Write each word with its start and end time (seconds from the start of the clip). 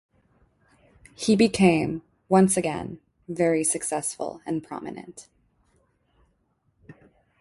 He 1.15 1.35
became, 1.35 2.01
once 2.27 2.57
again, 2.57 2.99
very 3.27 3.63
successful 3.63 4.41
and 4.47 4.63
prominent. 4.63 5.27